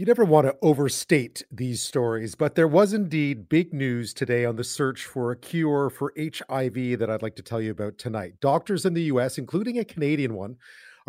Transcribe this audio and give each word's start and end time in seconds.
You 0.00 0.06
never 0.06 0.24
want 0.24 0.46
to 0.46 0.56
overstate 0.62 1.44
these 1.52 1.82
stories, 1.82 2.34
but 2.34 2.54
there 2.54 2.66
was 2.66 2.94
indeed 2.94 3.50
big 3.50 3.74
news 3.74 4.14
today 4.14 4.46
on 4.46 4.56
the 4.56 4.64
search 4.64 5.04
for 5.04 5.30
a 5.30 5.36
cure 5.36 5.90
for 5.90 6.14
HIV 6.16 6.98
that 6.98 7.10
I'd 7.10 7.20
like 7.20 7.36
to 7.36 7.42
tell 7.42 7.60
you 7.60 7.70
about 7.70 7.98
tonight. 7.98 8.40
Doctors 8.40 8.86
in 8.86 8.94
the 8.94 9.02
US, 9.02 9.36
including 9.36 9.78
a 9.78 9.84
Canadian 9.84 10.32
one, 10.32 10.56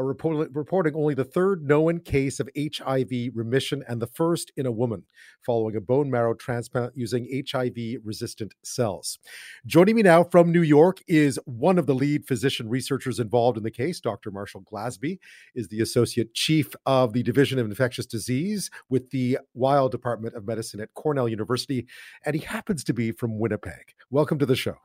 are 0.02 0.06
report- 0.06 0.50
reporting 0.54 0.96
only 0.96 1.14
the 1.14 1.24
third 1.24 1.64
known 1.64 2.00
case 2.00 2.40
of 2.40 2.50
HIV 2.58 3.32
remission 3.34 3.84
and 3.88 4.02
the 4.02 4.08
first 4.08 4.52
in 4.58 4.66
a 4.66 4.72
woman 4.72 5.04
following 5.46 5.76
a 5.76 5.82
bone 5.82 6.10
marrow 6.10 6.34
transplant 6.34 6.94
using 6.96 7.44
HIV 7.50 8.02
resistant 8.04 8.54
cells. 8.64 9.20
Joining 9.66 9.96
me 9.96 10.02
now 10.02 10.24
from 10.24 10.52
New 10.52 10.64
York 10.64 11.02
is 11.08 11.40
one 11.46 11.78
of 11.78 11.86
the 11.86 11.94
lead 11.96 12.28
physician 12.28 12.68
researchers 12.68 13.20
involved 13.20 13.58
in 13.58 13.64
the 13.64 13.72
case. 13.72 14.00
Dr. 14.00 14.32
Marshall 14.32 14.64
Glesby 14.64 15.20
is 15.56 15.68
the 15.68 15.82
associate 15.82 16.34
chief 16.34 16.76
of 16.86 17.14
the 17.14 17.24
Division 17.24 17.60
of 17.60 17.68
Infectious 17.68 18.06
Disease 18.06 18.70
with 18.90 19.12
the 19.12 19.38
Weill 19.54 19.90
Department 19.90 20.36
of 20.36 20.48
Medicine 20.48 20.80
at 20.80 20.94
Cornell 20.96 21.30
University, 21.30 21.86
and 22.26 22.36
he 22.36 22.42
happens 22.42 22.84
to 22.86 22.94
be 22.94 23.12
from 23.12 23.40
Winnipeg. 23.40 23.94
Welcome 24.10 24.40
to 24.40 24.46
the 24.46 24.56
show. 24.56 24.78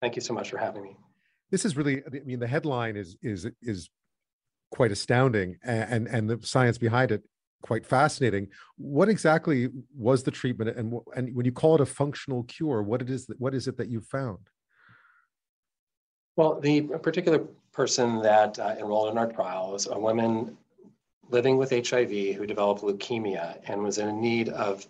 Thank 0.00 0.16
you 0.16 0.22
so 0.22 0.32
much 0.32 0.50
for 0.50 0.58
having 0.58 0.82
me 0.82 0.96
this 1.50 1.64
is 1.64 1.76
really 1.76 2.02
i 2.06 2.20
mean 2.24 2.38
the 2.38 2.46
headline 2.46 2.96
is 2.96 3.16
is 3.22 3.46
is 3.62 3.90
quite 4.70 4.92
astounding 4.92 5.56
and 5.64 6.06
and 6.08 6.28
the 6.28 6.38
science 6.42 6.78
behind 6.78 7.10
it 7.10 7.22
quite 7.62 7.84
fascinating 7.84 8.46
what 8.76 9.08
exactly 9.08 9.68
was 9.96 10.22
the 10.22 10.30
treatment 10.30 10.76
and 10.76 10.94
and 11.16 11.34
when 11.34 11.46
you 11.46 11.52
call 11.52 11.74
it 11.74 11.80
a 11.80 11.86
functional 11.86 12.44
cure 12.44 12.82
what 12.82 13.02
it 13.02 13.10
is 13.10 13.26
that 13.26 13.40
what 13.40 13.54
is 13.54 13.66
it 13.66 13.76
that 13.76 13.88
you 13.88 14.00
found 14.00 14.38
well 16.36 16.60
the 16.60 16.82
particular 16.82 17.40
person 17.72 18.20
that 18.22 18.58
uh, 18.58 18.74
enrolled 18.78 19.10
in 19.10 19.18
our 19.18 19.30
trial 19.32 19.72
was 19.72 19.86
a 19.86 19.98
woman 19.98 20.56
living 21.30 21.56
with 21.56 21.70
hiv 21.70 22.10
who 22.10 22.46
developed 22.46 22.82
leukemia 22.82 23.58
and 23.66 23.82
was 23.82 23.98
in 23.98 24.20
need 24.20 24.50
of 24.50 24.86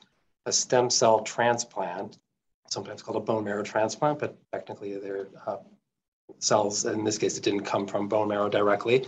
a 0.47 0.53
stem 0.53 0.91
cell 0.91 1.21
transplant 1.21 2.19
sometimes 2.69 3.01
called 3.01 3.17
a 3.17 3.21
bone 3.21 3.45
marrow 3.45 3.63
transplant 3.63 4.19
but 4.19 4.37
technically 4.53 4.99
they're 4.99 5.29
uh, 5.47 5.57
cells. 6.39 6.85
In 6.85 7.05
this 7.05 7.19
case, 7.19 7.37
it 7.37 7.45
didn't 7.45 7.65
come 7.65 7.87
from 7.87 8.09
bone 8.09 8.29
marrow 8.29 8.49
directly. 8.49 9.07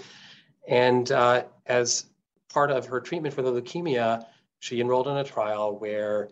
And 0.71 1.11
uh, 1.11 1.43
as 1.67 2.07
part 2.49 2.71
of 2.71 2.87
her 2.87 3.01
treatment 3.01 3.35
for 3.35 3.43
the 3.43 3.51
leukemia, 3.51 4.25
she 4.61 4.81
enrolled 4.81 5.09
in 5.09 5.17
a 5.17 5.25
trial 5.25 5.77
where 5.77 6.29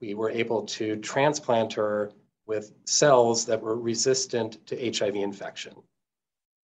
we 0.00 0.14
were 0.14 0.30
able 0.30 0.64
to 0.66 0.96
transplant 0.96 1.72
her 1.72 2.12
with 2.46 2.72
cells 2.84 3.46
that 3.46 3.60
were 3.60 3.76
resistant 3.76 4.64
to 4.66 4.92
HIV 4.92 5.16
infection. 5.16 5.74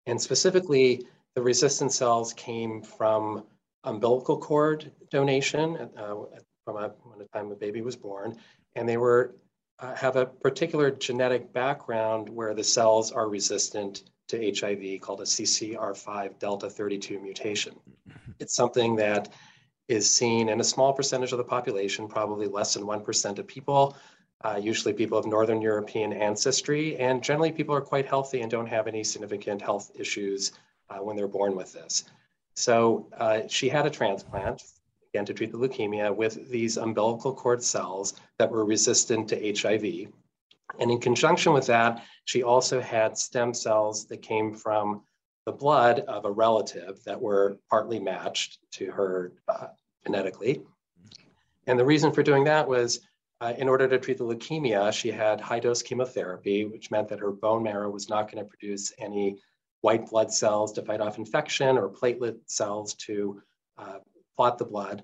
And 0.06 0.20
specifically, 0.20 1.06
the 1.34 1.42
resistant 1.42 1.92
cells 1.92 2.32
came 2.32 2.82
from 2.82 3.44
umbilical 3.84 4.36
cord 4.36 4.90
donation 5.10 5.76
uh, 5.96 6.14
from 6.64 6.76
a, 6.76 6.88
when 7.04 7.20
the 7.20 7.28
time 7.32 7.48
the 7.48 7.54
baby 7.54 7.82
was 7.82 7.96
born, 7.96 8.36
and 8.74 8.88
they 8.88 8.96
were 8.96 9.36
uh, 9.78 9.94
have 9.94 10.16
a 10.16 10.26
particular 10.26 10.90
genetic 10.90 11.52
background 11.52 12.28
where 12.28 12.54
the 12.54 12.64
cells 12.64 13.10
are 13.12 13.28
resistant 13.28 14.04
to 14.32 14.52
HIV 14.58 15.00
called 15.00 15.20
a 15.20 15.24
CCR5 15.24 16.38
delta 16.38 16.68
32 16.68 17.20
mutation. 17.20 17.74
Mm-hmm. 18.08 18.32
It's 18.40 18.54
something 18.54 18.96
that 18.96 19.28
is 19.88 20.10
seen 20.10 20.48
in 20.48 20.60
a 20.60 20.64
small 20.64 20.92
percentage 20.92 21.32
of 21.32 21.38
the 21.38 21.44
population, 21.44 22.08
probably 22.08 22.46
less 22.46 22.74
than 22.74 22.84
1% 22.84 23.38
of 23.38 23.46
people, 23.46 23.96
uh, 24.42 24.58
usually 24.60 24.94
people 24.94 25.18
of 25.18 25.26
Northern 25.26 25.60
European 25.60 26.12
ancestry, 26.12 26.96
and 26.96 27.22
generally 27.22 27.52
people 27.52 27.74
are 27.74 27.80
quite 27.80 28.06
healthy 28.06 28.40
and 28.40 28.50
don't 28.50 28.66
have 28.66 28.86
any 28.86 29.04
significant 29.04 29.60
health 29.60 29.90
issues 29.94 30.52
uh, 30.90 30.96
when 30.96 31.14
they're 31.14 31.28
born 31.28 31.54
with 31.54 31.72
this. 31.72 32.04
So 32.54 33.06
uh, 33.18 33.42
she 33.48 33.68
had 33.68 33.86
a 33.86 33.90
transplant 33.90 34.62
again 35.12 35.26
to 35.26 35.34
treat 35.34 35.52
the 35.52 35.58
leukemia 35.58 36.14
with 36.14 36.50
these 36.50 36.78
umbilical 36.78 37.34
cord 37.34 37.62
cells 37.62 38.14
that 38.38 38.50
were 38.50 38.64
resistant 38.64 39.28
to 39.28 39.54
HIV. 39.60 40.10
And 40.80 40.90
in 40.90 41.00
conjunction 41.00 41.52
with 41.52 41.66
that, 41.66 42.04
she 42.24 42.42
also 42.42 42.80
had 42.80 43.18
stem 43.18 43.54
cells 43.54 44.06
that 44.06 44.22
came 44.22 44.54
from 44.54 45.02
the 45.44 45.52
blood 45.52 46.00
of 46.00 46.24
a 46.24 46.30
relative 46.30 47.02
that 47.04 47.20
were 47.20 47.58
partly 47.68 47.98
matched 47.98 48.58
to 48.72 48.90
her 48.92 49.32
uh, 49.48 49.68
genetically. 50.04 50.62
And 51.66 51.78
the 51.78 51.84
reason 51.84 52.12
for 52.12 52.22
doing 52.22 52.44
that 52.44 52.68
was 52.68 53.00
uh, 53.40 53.54
in 53.58 53.68
order 53.68 53.88
to 53.88 53.98
treat 53.98 54.18
the 54.18 54.24
leukemia, 54.24 54.92
she 54.92 55.10
had 55.10 55.40
high 55.40 55.58
dose 55.58 55.82
chemotherapy, 55.82 56.64
which 56.64 56.92
meant 56.92 57.08
that 57.08 57.18
her 57.18 57.32
bone 57.32 57.62
marrow 57.62 57.90
was 57.90 58.08
not 58.08 58.30
going 58.30 58.42
to 58.42 58.48
produce 58.48 58.92
any 58.98 59.36
white 59.80 60.08
blood 60.08 60.32
cells 60.32 60.72
to 60.72 60.82
fight 60.82 61.00
off 61.00 61.18
infection 61.18 61.76
or 61.76 61.88
platelet 61.88 62.38
cells 62.46 62.94
to 62.94 63.42
uh, 63.78 63.98
clot 64.36 64.58
the 64.58 64.64
blood 64.64 65.02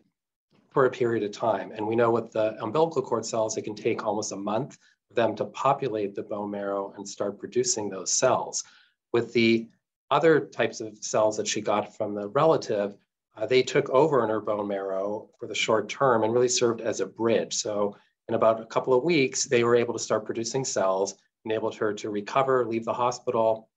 for 0.71 0.87
a 0.87 0.91
period 0.91 1.25
of 1.25 1.33
time. 1.33 1.73
And 1.73 1.85
we 1.85 1.97
know 1.97 2.13
with 2.13 2.31
the 2.31 2.57
umbilical 2.63 3.03
cord 3.03 3.27
cells, 3.27 3.57
it 3.57 3.63
can 3.63 3.75
take 3.75 4.05
almost 4.05 4.31
a 4.31 4.37
month 4.37 4.79
them 5.15 5.35
to 5.37 5.45
populate 5.47 6.15
the 6.15 6.23
bone 6.23 6.51
marrow 6.51 6.93
and 6.97 7.09
start 7.09 7.39
producing 7.39 7.89
those 7.89 8.13
cells. 8.13 8.65
With 9.13 9.33
the 9.33 9.69
other 10.11 10.41
types 10.41 10.81
of 10.81 10.99
cells 11.03 11.37
that 11.37 11.49
she 11.49 11.61
got 11.61 11.97
from 11.97 12.15
the 12.15 12.29
relative, 12.29 12.97
uh, 13.37 13.47
they 13.47 13.63
took 13.63 13.89
over 13.91 14.25
in 14.25 14.31
her 14.31 14.41
bone 14.41 14.69
marrow 14.69 15.29
for 15.39 15.47
the 15.47 15.55
short 15.55 15.89
term 15.89 16.25
and 16.25 16.33
really 16.33 16.49
served 16.49 16.81
as 16.81 17.01
a 17.01 17.07
bridge. 17.07 17.55
So 17.55 17.97
in 18.29 18.35
about 18.35 18.61
a 18.61 18.67
couple 18.67 18.95
of 18.95 19.05
weeks, 19.05 19.45
they 19.45 19.65
were 19.65 19.77
able 19.77 19.95
to 19.95 19.99
start 19.99 20.25
producing 20.25 20.65
cells, 20.65 21.15
enabled 21.45 21.75
her 21.77 21.93
to 21.95 22.11
recover, 22.11 22.67
leave 22.67 22.85
the 22.85 22.93
hospital 22.93 23.69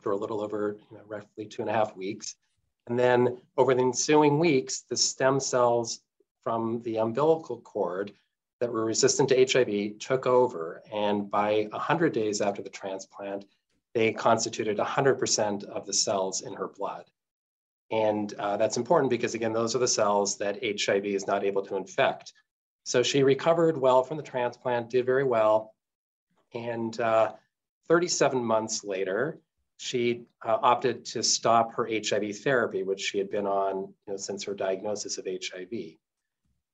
for 0.00 0.12
a 0.12 0.16
little 0.16 0.40
over 0.40 0.76
you 0.90 0.96
know, 0.96 1.02
roughly 1.06 1.46
two 1.46 1.62
and 1.62 1.70
a 1.70 1.74
half 1.74 1.96
weeks. 1.96 2.36
And 2.86 2.98
then 2.98 3.38
over 3.56 3.74
the 3.74 3.82
ensuing 3.82 4.38
weeks, 4.38 4.80
the 4.88 4.96
stem 4.96 5.40
cells 5.40 6.00
from 6.42 6.82
the 6.82 6.98
umbilical 6.98 7.60
cord 7.60 8.12
that 8.60 8.72
were 8.72 8.84
resistant 8.84 9.28
to 9.30 9.46
HIV 9.46 9.98
took 9.98 10.26
over. 10.26 10.82
And 10.92 11.30
by 11.30 11.68
100 11.70 12.12
days 12.12 12.40
after 12.40 12.62
the 12.62 12.70
transplant, 12.70 13.44
they 13.94 14.12
constituted 14.12 14.78
100% 14.78 15.64
of 15.64 15.86
the 15.86 15.92
cells 15.92 16.42
in 16.42 16.52
her 16.54 16.68
blood. 16.68 17.04
And 17.90 18.32
uh, 18.34 18.56
that's 18.56 18.76
important 18.76 19.10
because, 19.10 19.34
again, 19.34 19.52
those 19.52 19.74
are 19.76 19.80
the 19.80 19.88
cells 19.88 20.38
that 20.38 20.58
HIV 20.62 21.06
is 21.06 21.26
not 21.26 21.44
able 21.44 21.62
to 21.62 21.76
infect. 21.76 22.32
So 22.84 23.02
she 23.02 23.22
recovered 23.22 23.78
well 23.78 24.02
from 24.02 24.16
the 24.16 24.22
transplant, 24.22 24.90
did 24.90 25.06
very 25.06 25.24
well. 25.24 25.74
And 26.54 26.98
uh, 27.00 27.32
37 27.88 28.42
months 28.42 28.84
later, 28.84 29.38
she 29.76 30.24
uh, 30.44 30.58
opted 30.62 31.04
to 31.06 31.22
stop 31.22 31.74
her 31.74 31.88
HIV 31.90 32.38
therapy, 32.38 32.82
which 32.82 33.00
she 33.00 33.18
had 33.18 33.30
been 33.30 33.46
on 33.46 33.76
you 34.06 34.12
know, 34.12 34.16
since 34.16 34.44
her 34.44 34.54
diagnosis 34.54 35.18
of 35.18 35.26
HIV. 35.26 35.96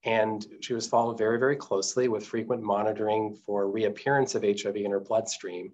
And 0.05 0.47
she 0.61 0.72
was 0.72 0.87
followed 0.87 1.19
very, 1.19 1.38
very 1.38 1.56
closely 1.56 2.09
with 2.09 2.27
frequent 2.27 2.62
monitoring 2.62 3.34
for 3.34 3.71
reappearance 3.71 4.34
of 4.34 4.43
HIV 4.43 4.77
in 4.77 4.91
her 4.91 5.00
bloodstream. 5.00 5.72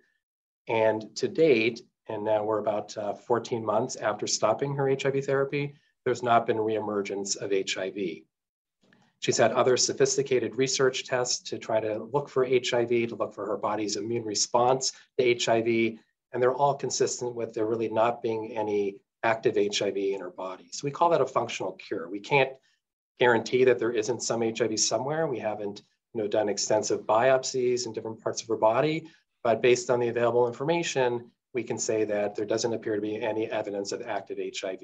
And 0.69 1.15
to 1.17 1.29
date, 1.29 1.83
and 2.09 2.25
now 2.25 2.43
we're 2.45 2.59
about 2.59 2.97
uh, 2.97 3.15
14 3.15 3.65
months 3.65 3.97
after 3.97 4.27
stopping 4.27 4.75
her 4.75 4.89
HIV 4.89 5.25
therapy, 5.25 5.75
there's 6.05 6.23
not 6.23 6.47
been 6.47 6.57
reemergence 6.57 7.37
of 7.37 7.53
HIV. 7.53 8.23
She's 9.21 9.39
had 9.39 9.53
other 9.53 9.77
sophisticated 9.77 10.57
research 10.57 11.05
tests 11.05 11.41
to 11.51 11.59
try 11.59 11.81
to 11.81 12.05
look 12.13 12.29
for 12.29 12.47
HIV, 12.47 13.09
to 13.09 13.17
look 13.17 13.35
for 13.35 13.47
her 13.47 13.57
body's 13.57 13.97
immune 13.97 14.25
response 14.25 14.93
to 15.19 15.39
HIV, 15.39 15.99
and 16.33 16.43
they're 16.43 16.55
all 16.55 16.75
consistent 16.75 17.35
with 17.35 17.55
there 17.55 17.67
really 17.67 17.89
not 17.89 18.23
being 18.23 18.57
any 18.57 18.97
active 19.23 19.57
HIV 19.57 19.97
in 19.97 20.21
her 20.21 20.31
body. 20.31 20.69
So 20.71 20.85
we 20.85 20.91
call 20.91 21.11
that 21.11 21.21
a 21.21 21.27
functional 21.27 21.73
cure. 21.73 22.09
We 22.09 22.21
can't 22.21 22.51
guarantee 23.19 23.65
that 23.65 23.79
there 23.79 23.93
isn't 23.93 24.23
some 24.23 24.43
HIV 24.43 24.79
somewhere. 24.79 25.27
We 25.27 25.39
haven't 25.39 25.83
you 26.15 26.23
know, 26.23 26.29
done 26.29 26.49
extensive 26.49 27.01
biopsies 27.01 27.87
in 27.87 27.93
different 27.93 28.23
parts 28.23 28.43
of 28.43 28.49
her 28.49 28.57
body, 28.57 29.07
but 29.45 29.63
based 29.63 29.91
on 29.91 30.01
the 30.01 30.09
available 30.09 30.47
information, 30.47 31.31
we 31.55 31.63
can 31.63 31.79
say 31.79 32.05
that 32.05 32.35
there 32.35 32.47
doesn't 32.47 32.73
appear 32.73 32.97
to 32.97 33.01
be 33.01 33.21
any 33.21 33.51
evidence 33.51 33.93
of 33.93 34.03
active 34.03 34.39
HIV 34.39 34.81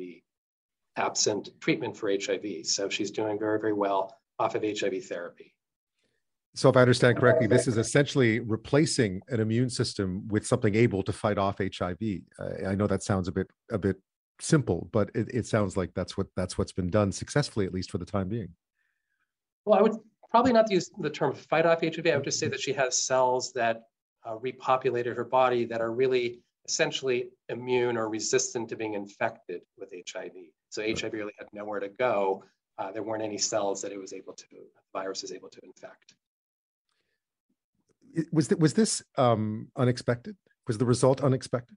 absent 0.97 1.49
treatment 1.61 1.97
for 1.97 2.11
HIV. 2.11 2.67
So 2.67 2.89
she's 2.89 3.11
doing 3.11 3.39
very, 3.39 3.59
very 3.59 3.73
well 3.73 4.17
off 4.39 4.55
of 4.55 4.63
HIV 4.63 5.05
therapy. 5.07 5.55
So, 6.55 6.69
if 6.69 6.77
I 6.77 6.83
understand 6.83 7.17
correctly, 7.17 7.47
this 7.47 7.67
is 7.67 7.79
essentially 7.79 8.41
replacing 8.41 9.23
an 9.29 9.41
immune 9.41 9.71
system 9.71 10.29
with 10.29 10.47
something 10.47 10.75
able 10.75 11.03
to 11.05 11.13
fight 11.13 11.39
off 11.39 11.59
HIV. 11.59 11.97
Uh, 12.39 12.69
I 12.69 12.75
know 12.75 12.87
that 12.87 13.03
sounds 13.03 13.27
a 13.27 13.33
bit 13.33 13.47
a 13.71 13.79
bit 13.79 13.97
simple, 14.43 14.89
but 14.93 15.11
it, 15.15 15.29
it 15.33 15.47
sounds 15.47 15.77
like 15.77 15.95
that's 15.95 16.17
what 16.17 16.27
that's 16.37 16.59
what's 16.59 16.73
been 16.73 16.91
done 16.91 17.13
successfully, 17.13 17.67
at 17.67 17.73
least 17.73 17.91
for 17.91 17.99
the 17.99 18.05
time 18.05 18.29
being. 18.29 18.49
Well, 19.65 19.79
I 19.79 19.83
would 19.83 19.97
probably 20.31 20.53
not 20.53 20.71
use 20.71 20.91
the 20.99 21.11
term 21.11 21.35
fight 21.35 21.67
off 21.67 21.81
HIV. 21.81 22.07
I 22.07 22.17
would 22.17 22.25
just 22.25 22.39
say 22.39 22.49
that 22.49 22.61
she 22.61 22.73
has 22.73 22.97
cells 22.97 23.53
that 23.53 23.85
uh, 24.25 24.37
repopulated 24.37 25.17
her 25.17 25.25
body 25.25 25.65
that 25.67 25.81
are 25.81 25.93
really 25.93 26.41
essentially 26.67 27.31
immune 27.49 27.97
or 27.97 28.09
resistant 28.09 28.69
to 28.69 28.77
being 28.77 28.95
infected 28.95 29.63
with 29.79 29.93
HIV. 30.13 30.33
So 30.71 30.83
HIV 30.83 31.13
really 31.13 31.33
had 31.39 31.49
nowhere 31.53 31.81
to 31.81 31.89
go. 31.89 32.45
Uh, 32.79 32.91
there 32.93 33.03
weren't 33.03 33.23
any 33.23 33.39
cells 33.39 33.83
that 33.83 33.93
it 33.93 33.99
was 33.99 34.13
able 34.13 34.33
to, 34.33 34.47
the 34.51 34.65
virus 34.93 35.23
is 35.23 35.33
able 35.33 35.49
to 35.51 35.61
infect. 35.65 36.15
Was, 38.33 38.49
th- 38.49 38.61
was 38.61 38.75
this 38.75 39.03
um, 39.17 39.71
unexpected? 39.77 40.37
Was 40.67 40.79
the 40.79 40.85
result 40.85 41.23
unexpected? 41.23 41.77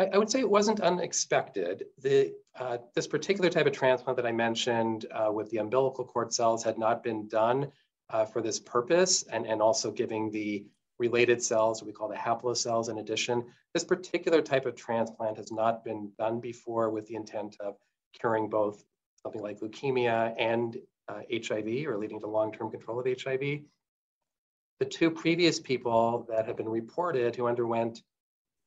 I, 0.00 0.08
I 0.14 0.18
would 0.18 0.30
say 0.30 0.40
it 0.40 0.48
wasn't 0.48 0.80
unexpected. 0.80 1.84
The, 2.00 2.32
uh, 2.58 2.78
this 2.94 3.06
particular 3.06 3.50
type 3.50 3.66
of 3.66 3.72
transplant 3.72 4.16
that 4.16 4.26
I 4.26 4.32
mentioned 4.32 5.04
uh, 5.12 5.30
with 5.30 5.50
the 5.50 5.58
umbilical 5.58 6.04
cord 6.04 6.32
cells 6.32 6.64
had 6.64 6.78
not 6.78 7.02
been 7.02 7.28
done 7.28 7.70
uh, 8.08 8.24
for 8.24 8.40
this 8.40 8.58
purpose 8.58 9.24
and, 9.24 9.46
and 9.46 9.60
also 9.60 9.90
giving 9.90 10.30
the 10.30 10.64
related 10.98 11.42
cells, 11.42 11.82
we 11.82 11.92
call 11.92 12.08
the 12.08 12.14
haplocells 12.14 12.88
in 12.88 12.98
addition. 12.98 13.44
This 13.74 13.84
particular 13.84 14.40
type 14.40 14.66
of 14.66 14.74
transplant 14.74 15.36
has 15.36 15.52
not 15.52 15.84
been 15.84 16.10
done 16.18 16.40
before 16.40 16.90
with 16.90 17.06
the 17.06 17.14
intent 17.14 17.56
of 17.60 17.76
curing 18.18 18.48
both 18.48 18.82
something 19.22 19.42
like 19.42 19.60
leukemia 19.60 20.34
and 20.38 20.78
uh, 21.08 21.20
HIV 21.30 21.86
or 21.86 21.98
leading 21.98 22.20
to 22.20 22.26
long-term 22.26 22.70
control 22.70 23.00
of 23.00 23.06
HIV. 23.06 23.60
The 24.78 24.86
two 24.86 25.10
previous 25.10 25.60
people 25.60 26.26
that 26.30 26.46
have 26.46 26.56
been 26.56 26.68
reported 26.68 27.36
who 27.36 27.46
underwent 27.46 28.02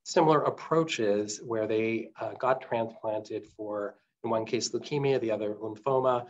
similar 0.04 0.44
approaches 0.44 1.40
where 1.44 1.68
they 1.68 2.10
uh, 2.20 2.34
got 2.34 2.62
transplanted 2.62 3.48
for, 3.58 3.96
in 4.24 4.30
one 4.30 4.46
case, 4.46 4.70
leukemia, 4.70 5.20
the 5.20 5.32
other 5.32 5.56
lymphoma, 5.56 6.26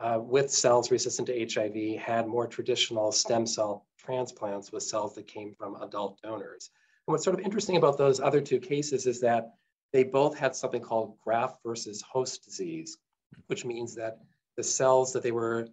uh, 0.00 0.18
with 0.20 0.50
cells 0.50 0.90
resistant 0.90 1.26
to 1.26 1.46
HIV 1.46 2.00
had 2.00 2.26
more 2.26 2.46
traditional 2.46 3.12
stem 3.12 3.46
cell 3.46 3.86
transplants 3.98 4.72
with 4.72 4.82
cells 4.82 5.14
that 5.14 5.26
came 5.26 5.54
from 5.58 5.80
adult 5.82 6.20
donors. 6.22 6.70
And 7.06 7.12
what's 7.12 7.24
sort 7.24 7.38
of 7.38 7.44
interesting 7.44 7.76
about 7.76 7.98
those 7.98 8.20
other 8.20 8.40
two 8.40 8.60
cases 8.60 9.06
is 9.06 9.20
that 9.20 9.54
they 9.92 10.04
both 10.04 10.36
had 10.38 10.54
something 10.54 10.82
called 10.82 11.16
graft 11.24 11.58
versus 11.64 12.02
host 12.02 12.44
disease, 12.44 12.98
which 13.46 13.64
means 13.64 13.94
that 13.96 14.18
the 14.56 14.62
cells 14.62 15.12
that 15.12 15.22
they 15.22 15.32
were 15.32 15.68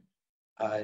uh, 0.60 0.84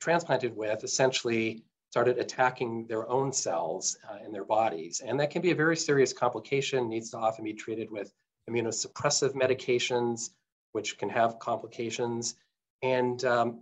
transplanted 0.00 0.54
with 0.56 0.84
essentially 0.84 1.64
started 1.90 2.18
attacking 2.18 2.86
their 2.86 3.08
own 3.08 3.32
cells 3.32 3.96
uh, 4.10 4.18
in 4.24 4.32
their 4.32 4.44
bodies. 4.44 5.00
And 5.04 5.18
that 5.20 5.30
can 5.30 5.40
be 5.40 5.50
a 5.50 5.54
very 5.54 5.76
serious 5.76 6.12
complication, 6.12 6.88
needs 6.88 7.10
to 7.10 7.18
often 7.18 7.44
be 7.44 7.54
treated 7.54 7.90
with 7.90 8.12
immunosuppressive 8.48 9.32
medications, 9.32 10.30
which 10.72 10.98
can 10.98 11.08
have 11.08 11.38
complications. 11.38 12.34
And 12.82 13.24
um, 13.24 13.60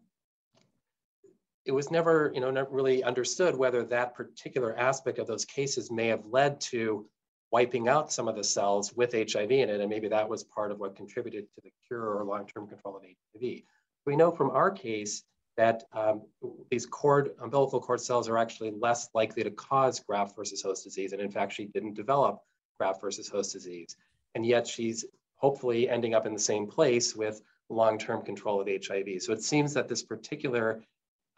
it 1.65 1.73
was 1.73 1.91
never, 1.91 2.33
you 2.35 2.41
know, 2.41 2.51
not 2.51 2.73
really 2.73 3.05
understood 3.05 3.57
whether 3.57 3.85
that 3.85 4.15
particular 4.15 4.77
aspect 4.77 5.19
of 5.19 5.27
those 5.27 5.45
cases 5.45 5.91
may 5.91 6.09
have 6.09 6.25
led 6.27 6.61
to 6.63 7.07
wiping 7.53 7.89
out 7.89 8.13
some 8.13 8.27
of 8.27 8.37
the 8.37 8.45
cells 8.45 8.93
with 8.93 9.13
HIV 9.13 9.51
in 9.51 9.71
it, 9.71 9.81
and 9.81 9.89
maybe 9.89 10.09
that 10.09 10.29
was 10.29 10.43
part 10.43 10.73
of 10.73 10.81
what 10.81 10.97
contributed 10.97 11.47
to 11.55 11.61
the 11.63 11.73
cure 11.87 12.17
or 12.17 12.25
long-term 12.25 12.67
control 12.67 12.97
of 12.97 13.03
HIV. 13.03 13.63
We 14.05 14.17
know 14.17 14.33
from 14.33 14.51
our 14.51 14.71
case 14.71 15.23
that 15.57 15.85
um, 15.93 16.23
these 16.71 16.87
cord, 16.87 17.31
umbilical 17.41 17.81
cord 17.81 18.01
cells 18.01 18.29
are 18.29 18.39
actually 18.39 18.73
less 18.73 19.09
likely 19.15 19.43
to 19.43 19.51
cause 19.51 20.01
graft 20.01 20.37
versus 20.37 20.63
host 20.63 20.85
disease, 20.85 21.13
and 21.13 21.21
in 21.21 21.31
fact, 21.31 21.53
she 21.53 21.67
didn't 21.67 21.95
develop 21.95 22.41
graft 22.79 23.01
versus 23.01 23.29
host 23.29 23.53
disease, 23.53 23.97
and 24.35 24.45
yet 24.45 24.67
she's 24.67 25.05
hopefully 25.37 25.89
ending 25.89 26.15
up 26.15 26.27
in 26.27 26.33
the 26.33 26.39
same 26.39 26.67
place 26.67 27.15
with 27.15 27.41
long-term 27.69 28.23
control 28.23 28.61
of 28.61 28.69
HIV. 28.69 29.23
So 29.23 29.33
it 29.33 29.43
seems 29.43 29.75
that 29.75 29.89
this 29.89 30.03
particular 30.03 30.83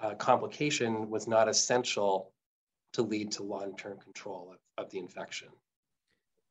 uh, 0.01 0.15
complication 0.15 1.09
was 1.09 1.27
not 1.27 1.49
essential 1.49 2.33
to 2.93 3.03
lead 3.03 3.33
to 3.33 3.43
long-term 3.43 3.99
control 3.99 4.53
of, 4.53 4.85
of 4.85 4.91
the 4.91 4.99
infection. 4.99 5.49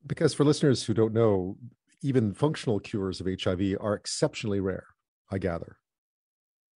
Because 0.06 0.34
for 0.34 0.44
listeners 0.44 0.84
who 0.84 0.94
don't 0.94 1.12
know, 1.12 1.56
even 2.02 2.32
functional 2.32 2.78
cures 2.78 3.20
of 3.20 3.26
HIV 3.26 3.76
are 3.80 3.94
exceptionally 3.94 4.60
rare, 4.60 4.86
I 5.30 5.38
gather. 5.38 5.78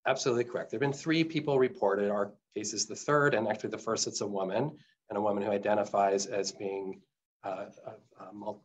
Absolutely 0.09 0.43
correct. 0.43 0.71
There 0.71 0.77
have 0.77 0.81
been 0.81 0.91
three 0.91 1.23
people 1.23 1.59
reported. 1.59 2.09
Our 2.09 2.31
case 2.55 2.73
is 2.73 2.87
the 2.87 2.95
third, 2.95 3.35
and 3.35 3.47
actually 3.47 3.69
the 3.69 3.77
first, 3.77 4.07
it's 4.07 4.21
a 4.21 4.27
woman, 4.27 4.71
and 5.09 5.17
a 5.17 5.21
woman 5.21 5.43
who 5.43 5.51
identifies 5.51 6.25
as 6.25 6.51
being 6.51 6.99
uh, 7.43 7.65
uh, 7.85 7.91
uh 8.19 8.33
mul- 8.33 8.63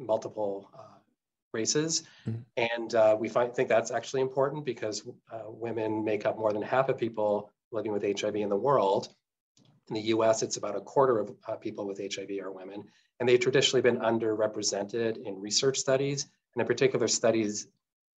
multiple 0.00 0.68
uh, 0.76 0.98
races. 1.52 2.02
Mm-hmm. 2.28 2.40
And 2.56 2.94
uh, 2.96 3.16
we 3.18 3.28
find, 3.28 3.54
think 3.54 3.68
that's 3.68 3.92
actually 3.92 4.20
important 4.20 4.64
because 4.64 5.06
uh, 5.32 5.42
women 5.46 6.04
make 6.04 6.26
up 6.26 6.36
more 6.36 6.52
than 6.52 6.62
half 6.62 6.88
of 6.88 6.98
people 6.98 7.52
living 7.70 7.92
with 7.92 8.02
HIV 8.02 8.34
in 8.34 8.48
the 8.48 8.56
world. 8.56 9.14
In 9.90 9.94
the 9.94 10.02
US, 10.14 10.42
it's 10.42 10.56
about 10.56 10.74
a 10.74 10.80
quarter 10.80 11.20
of 11.20 11.32
uh, 11.46 11.54
people 11.54 11.86
with 11.86 11.98
HIV 11.98 12.30
are 12.42 12.50
women. 12.50 12.82
And 13.20 13.28
they've 13.28 13.38
traditionally 13.38 13.82
been 13.82 13.98
underrepresented 13.98 15.24
in 15.24 15.40
research 15.40 15.78
studies, 15.78 16.26
and 16.54 16.60
in 16.60 16.66
particular, 16.66 17.06
studies 17.06 17.68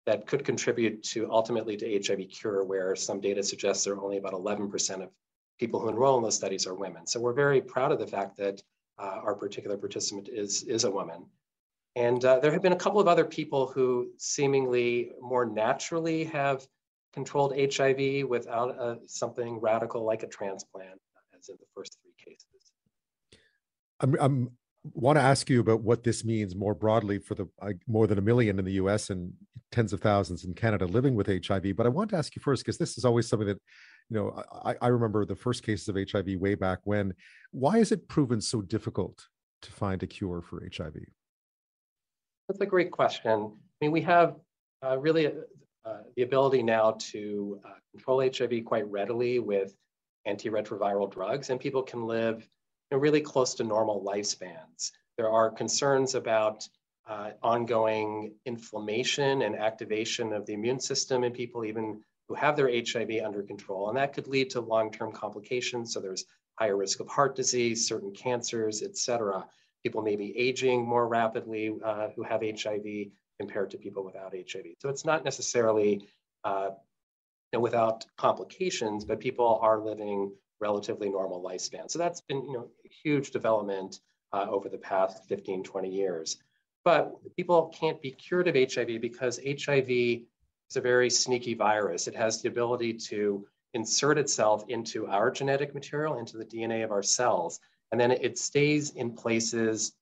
that 0.05 0.25
could 0.25 0.43
contribute 0.43 1.03
to 1.03 1.31
ultimately 1.31 1.77
to 1.77 2.01
HIV 2.05 2.29
cure, 2.29 2.63
where 2.63 2.95
some 2.95 3.19
data 3.19 3.43
suggests 3.43 3.83
there 3.83 3.93
are 3.93 4.03
only 4.03 4.17
about 4.17 4.33
11% 4.33 5.03
of 5.03 5.09
people 5.59 5.79
who 5.79 5.89
enroll 5.89 6.17
in 6.17 6.23
those 6.23 6.35
studies 6.35 6.65
are 6.65 6.73
women. 6.73 7.05
So 7.05 7.19
we're 7.19 7.33
very 7.33 7.61
proud 7.61 7.91
of 7.91 7.99
the 7.99 8.07
fact 8.07 8.37
that 8.37 8.61
uh, 8.97 9.19
our 9.23 9.35
particular 9.35 9.77
participant 9.77 10.27
is, 10.27 10.63
is 10.63 10.83
a 10.83 10.91
woman. 10.91 11.25
And 11.95 12.23
uh, 12.23 12.39
there 12.39 12.51
have 12.51 12.61
been 12.61 12.73
a 12.73 12.77
couple 12.77 12.99
of 12.99 13.07
other 13.07 13.25
people 13.25 13.67
who 13.67 14.11
seemingly 14.17 15.11
more 15.21 15.45
naturally 15.45 16.23
have 16.25 16.65
controlled 17.13 17.53
HIV 17.55 18.27
without 18.27 18.79
uh, 18.79 18.95
something 19.05 19.59
radical 19.59 20.03
like 20.03 20.23
a 20.23 20.27
transplant, 20.27 20.99
as 21.37 21.49
in 21.49 21.57
the 21.59 21.65
first 21.75 21.97
three 22.01 22.13
cases. 22.17 22.71
I'm, 23.99 24.15
I'm 24.19 24.51
want 24.83 25.17
to 25.17 25.21
ask 25.21 25.49
you 25.49 25.59
about 25.59 25.81
what 25.81 26.03
this 26.03 26.25
means 26.25 26.55
more 26.55 26.73
broadly 26.73 27.19
for 27.19 27.35
the 27.35 27.47
uh, 27.61 27.73
more 27.87 28.07
than 28.07 28.17
a 28.17 28.21
million 28.21 28.57
in 28.59 28.65
the 28.65 28.73
US 28.73 29.09
and 29.09 29.33
tens 29.71 29.93
of 29.93 30.01
thousands 30.01 30.43
in 30.43 30.53
Canada 30.53 30.85
living 30.85 31.15
with 31.15 31.27
HIV. 31.27 31.75
But 31.75 31.85
I 31.85 31.89
want 31.89 32.09
to 32.11 32.17
ask 32.17 32.35
you 32.35 32.41
first, 32.41 32.63
because 32.63 32.77
this 32.77 32.97
is 32.97 33.05
always 33.05 33.27
something 33.27 33.47
that, 33.47 33.61
you 34.09 34.17
know, 34.17 34.43
I, 34.65 34.75
I 34.81 34.87
remember 34.87 35.25
the 35.25 35.35
first 35.35 35.63
cases 35.63 35.87
of 35.87 35.95
HIV 35.95 36.39
way 36.39 36.55
back 36.55 36.79
when. 36.83 37.13
Why 37.51 37.77
is 37.77 37.91
it 37.91 38.07
proven 38.07 38.41
so 38.41 38.61
difficult 38.61 39.27
to 39.61 39.71
find 39.71 40.03
a 40.03 40.07
cure 40.07 40.41
for 40.41 40.61
HIV? 40.75 40.95
That's 42.49 42.59
a 42.59 42.65
great 42.65 42.91
question. 42.91 43.31
I 43.31 43.85
mean, 43.85 43.91
we 43.91 44.01
have 44.01 44.35
uh, 44.83 44.97
really 44.97 45.27
uh, 45.27 45.31
uh 45.85 46.01
the 46.15 46.23
ability 46.23 46.63
now 46.63 46.97
to 47.11 47.59
uh, 47.65 47.69
control 47.91 48.21
HIV 48.21 48.65
quite 48.65 48.87
readily 48.87 49.39
with 49.39 49.73
antiretroviral 50.27 51.11
drugs, 51.11 51.49
and 51.49 51.59
people 51.59 51.83
can 51.83 52.05
live 52.05 52.47
know, 52.91 52.97
really 52.97 53.21
close 53.21 53.55
to 53.55 53.63
normal 53.63 54.03
lifespans. 54.03 54.91
There 55.17 55.29
are 55.29 55.49
concerns 55.49 56.15
about 56.15 56.67
uh, 57.07 57.31
ongoing 57.41 58.33
inflammation 58.45 59.41
and 59.41 59.55
activation 59.55 60.33
of 60.33 60.45
the 60.45 60.53
immune 60.53 60.79
system 60.79 61.23
in 61.23 61.33
people 61.33 61.65
even 61.65 62.01
who 62.27 62.35
have 62.35 62.55
their 62.55 62.69
HIV 62.69 63.23
under 63.25 63.43
control, 63.43 63.89
and 63.89 63.97
that 63.97 64.13
could 64.13 64.27
lead 64.27 64.51
to 64.51 64.61
long-term 64.61 65.11
complications. 65.11 65.93
So 65.93 65.99
there's 65.99 66.25
higher 66.55 66.77
risk 66.77 66.99
of 66.99 67.07
heart 67.07 67.35
disease, 67.35 67.87
certain 67.87 68.13
cancers, 68.13 68.81
et 68.83 68.97
cetera 68.97 69.45
people 69.83 70.01
may 70.01 70.15
be 70.15 70.37
aging 70.37 70.85
more 70.85 71.07
rapidly 71.07 71.75
uh, 71.83 72.09
who 72.15 72.23
have 72.23 72.41
HIV 72.41 72.85
compared 73.39 73.71
to 73.71 73.77
people 73.77 74.03
without 74.03 74.33
HIV. 74.33 74.65
So 74.79 74.89
it's 74.89 75.05
not 75.05 75.23
necessarily 75.23 76.07
uh, 76.43 76.69
you 77.51 77.57
know, 77.57 77.59
without 77.59 78.05
complications, 78.17 79.05
but 79.05 79.19
people 79.19 79.59
are 79.61 79.79
living 79.79 80.33
relatively 80.61 81.09
normal 81.09 81.43
lifespan. 81.43 81.89
So 81.89 81.99
that's 81.99 82.21
been 82.21 82.43
you 82.45 82.53
know 82.53 82.67
huge 83.03 83.31
development 83.31 83.99
uh, 84.33 84.47
over 84.49 84.69
the 84.69 84.77
past 84.77 85.27
15, 85.27 85.63
20 85.63 85.89
years. 85.89 86.37
But 86.83 87.13
people 87.35 87.73
can't 87.77 88.01
be 88.01 88.11
cured 88.11 88.47
of 88.47 88.55
HIV 88.55 89.01
because 89.01 89.39
HIV 89.45 89.89
is 89.89 90.75
a 90.75 90.81
very 90.81 91.09
sneaky 91.09 91.53
virus. 91.53 92.07
It 92.07 92.15
has 92.15 92.41
the 92.41 92.49
ability 92.49 92.93
to 93.09 93.45
insert 93.73 94.17
itself 94.17 94.63
into 94.67 95.07
our 95.07 95.31
genetic 95.31 95.73
material, 95.73 96.17
into 96.17 96.37
the 96.37 96.45
DNA 96.45 96.83
of 96.83 96.91
our 96.91 97.03
cells, 97.03 97.59
and 97.91 97.99
then 97.99 98.11
it 98.11 98.37
stays 98.37 98.91
in 98.91 99.11
places 99.13 99.93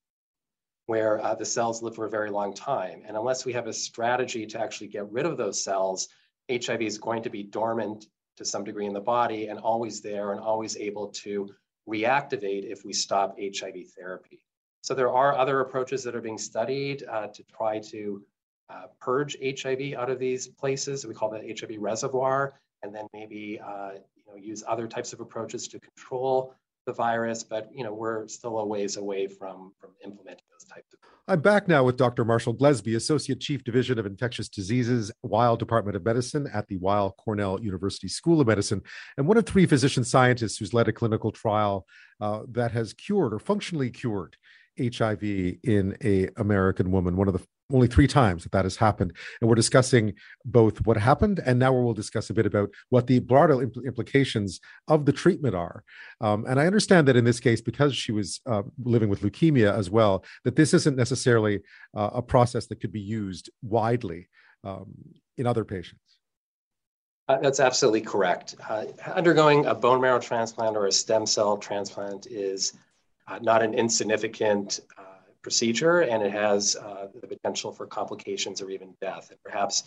where 0.86 1.24
uh, 1.24 1.36
the 1.36 1.46
cells 1.46 1.84
live 1.84 1.96
for 1.96 2.06
a 2.06 2.10
very 2.10 2.32
long 2.32 2.54
time. 2.54 3.04
And 3.06 3.16
unless 3.16 3.46
we 3.46 3.54
have 3.54 3.68
a 3.68 3.74
strategy 3.74 4.46
to 4.48 4.60
actually 4.60 4.88
get 4.88 5.12
rid 5.12 5.26
of 5.26 5.38
those 5.38 5.64
cells, 5.64 6.08
HIV 6.52 6.82
is 6.82 6.98
going 6.98 7.24
to 7.24 7.30
be 7.30 7.44
dormant 7.44 8.08
to 8.40 8.46
some 8.46 8.64
degree 8.64 8.86
in 8.86 8.94
the 8.94 9.02
body 9.02 9.48
and 9.48 9.60
always 9.60 10.02
there 10.02 10.32
and 10.32 10.40
always 10.40 10.76
able 10.78 11.10
to 11.10 11.50
reactivate 11.88 12.72
if 12.72 12.86
we 12.86 12.94
stop 12.94 13.38
HIV 13.38 13.92
therapy. 13.98 14.40
So 14.82 14.94
there 14.94 15.12
are 15.12 15.38
other 15.38 15.60
approaches 15.60 16.04
that 16.06 16.16
are 16.16 16.22
being 16.22 16.38
studied 16.38 17.04
uh, 17.04 17.28
to 17.28 17.44
try 17.44 17.80
to 17.92 18.24
uh, 18.70 18.86
purge 19.02 19.36
HIV 19.42 19.94
out 19.94 20.10
of 20.10 20.20
these 20.20 20.48
places. 20.48 21.06
We 21.06 21.14
call 21.14 21.30
that 21.32 21.44
HIV 21.44 21.80
reservoir, 21.80 22.54
and 22.82 22.96
then 22.96 23.08
maybe 23.14 23.60
uh, 23.60 23.92
you 24.16 24.24
know 24.26 24.36
use 24.38 24.64
other 24.66 24.88
types 24.88 25.12
of 25.12 25.20
approaches 25.20 25.68
to 25.70 25.80
control 25.80 26.56
the 26.86 26.94
virus, 26.94 27.44
but 27.44 27.70
you 27.74 27.84
know 27.84 27.94
we're 27.94 28.28
still 28.28 28.60
a 28.60 28.66
ways 28.66 28.96
away 28.96 29.28
from 29.28 29.74
from 29.80 29.90
implementing 30.04 30.46
those 30.52 30.64
types 30.64 30.94
of. 30.94 31.09
I'm 31.30 31.42
back 31.42 31.68
now 31.68 31.84
with 31.84 31.96
Dr. 31.96 32.26
Marshall 32.26 32.56
Glesby, 32.56 32.96
Associate 32.96 33.40
Chief 33.40 33.64
Division 33.64 34.00
of 34.00 34.08
Infectious 34.08 34.50
Diseases, 34.50 35.12
Weill 35.22 35.58
Department 35.58 35.96
of 35.96 36.04
Medicine 36.04 36.50
at 36.52 36.68
the 36.68 36.78
Weill 36.78 37.12
Cornell 37.20 37.62
University 37.62 38.08
School 38.08 38.42
of 38.42 38.48
Medicine, 38.48 38.82
and 39.16 39.28
one 39.28 39.38
of 39.38 39.46
three 39.46 39.68
physician 39.68 40.04
scientists 40.04 40.58
who's 40.58 40.74
led 40.74 40.88
a 40.88 40.92
clinical 40.92 41.32
trial 41.32 41.86
uh, 42.20 42.40
that 42.50 42.72
has 42.72 42.94
cured 42.94 43.32
or 43.32 43.38
functionally 43.38 43.92
cured 43.92 44.38
HIV 44.82 45.22
in 45.22 45.96
a 46.04 46.30
American 46.38 46.90
woman, 46.90 47.16
one 47.16 47.28
of 47.28 47.36
the 47.36 47.46
only 47.72 47.88
three 47.88 48.08
times 48.08 48.44
that 48.44 48.52
that 48.52 48.66
has 48.66 48.76
happened. 48.76 49.14
And 49.42 49.50
we're 49.50 49.56
discussing 49.56 50.14
both 50.46 50.86
what 50.86 50.98
happened, 50.98 51.40
and 51.46 51.60
now 51.60 51.74
we'll 51.74 51.94
discuss 51.94 52.30
a 52.30 52.34
bit 52.34 52.46
about 52.46 52.70
what 52.90 53.08
the 53.08 53.20
broader 53.20 53.56
impl- 53.56 53.86
implications 53.86 54.60
of 54.88 55.06
the 55.06 55.14
treatment 55.14 55.56
are. 55.56 55.84
Um, 56.22 56.46
and 56.48 56.60
I 56.60 56.66
understand 56.68 57.08
that 57.08 57.16
in 57.16 57.26
this 57.26 57.40
case, 57.40 57.62
because 57.62 57.96
she 57.96 58.12
was 58.12 58.42
uh, 58.46 58.64
living 58.84 59.10
with 59.10 59.22
leukemia 59.22 59.76
as 59.78 59.90
well, 59.90 60.24
that 60.44 60.56
this 60.56 60.74
isn't 60.74 60.98
necessarily 60.98 61.62
uh, 61.96 62.10
a 62.14 62.22
process 62.22 62.68
that 62.68 62.82
could 62.82 62.92
be 62.92 63.02
used 63.02 63.50
widely 63.62 64.28
um, 64.64 64.94
in 65.38 65.46
other 65.46 65.66
patients. 65.66 66.02
Uh, 67.28 67.38
that's 67.38 67.60
absolutely 67.60 68.02
correct. 68.02 68.56
Uh, 68.68 68.86
undergoing 69.14 69.68
a 69.68 69.76
bone 69.76 70.02
marrow 70.02 70.20
transplant 70.20 70.76
or 70.76 70.88
a 70.88 70.92
stem 70.92 71.28
cell 71.28 71.58
transplant 71.58 72.26
is 72.26 72.74
uh, 73.28 73.38
not 73.40 73.62
an 73.62 73.76
insignificant 73.76 74.80
uh, 74.98 75.04
procedure, 75.42 76.02
and 76.02 76.24
it 76.24 76.32
has 76.32 76.76
uh, 76.76 77.08
the 77.20 77.28
potential 77.28 77.72
for 77.72 77.86
complications 77.86 78.62
or 78.62 78.70
even 78.70 78.96
death. 79.02 79.30
And 79.32 79.40
perhaps 79.44 79.84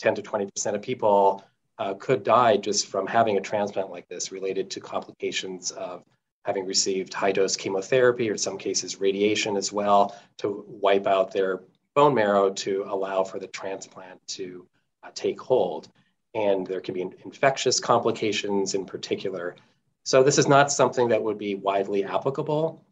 10 0.00 0.16
to 0.16 0.22
20% 0.22 0.74
of 0.74 0.82
people 0.82 1.44
uh, 1.78 1.94
could 1.94 2.24
die 2.24 2.56
just 2.56 2.88
from 2.88 3.06
having 3.06 3.36
a 3.36 3.40
transplant 3.40 3.90
like 3.90 4.08
this 4.08 4.32
related 4.32 4.70
to 4.70 4.80
complications 4.80 5.70
of 5.72 6.04
having 6.44 6.66
received 6.66 7.12
high 7.12 7.32
dose 7.32 7.56
chemotherapy 7.56 8.30
or 8.30 8.36
some 8.36 8.58
cases 8.58 9.00
radiation 9.00 9.56
as 9.56 9.72
well 9.72 10.16
to 10.38 10.64
wipe 10.66 11.06
out 11.06 11.32
their 11.32 11.60
bone 11.94 12.14
marrow 12.14 12.50
to 12.50 12.84
allow 12.88 13.22
for 13.22 13.38
the 13.38 13.46
transplant 13.48 14.20
to 14.26 14.66
uh, 15.02 15.10
take 15.14 15.40
hold. 15.40 15.88
And 16.34 16.66
there 16.66 16.80
can 16.80 16.94
be 16.94 17.02
infectious 17.02 17.80
complications 17.80 18.74
in 18.74 18.84
particular. 18.84 19.56
So, 20.04 20.22
this 20.22 20.38
is 20.38 20.48
not 20.48 20.70
something 20.72 21.08
that 21.08 21.22
would 21.22 21.38
be 21.38 21.54
widely 21.54 22.04
applicable 22.04 22.84